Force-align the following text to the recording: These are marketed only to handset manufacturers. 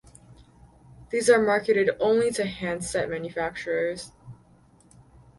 These 1.11 1.29
are 1.29 1.39
marketed 1.39 1.91
only 1.99 2.31
to 2.31 2.47
handset 2.47 3.07
manufacturers. 3.07 4.11